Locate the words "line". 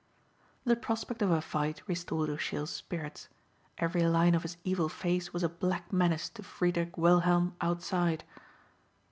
4.07-4.33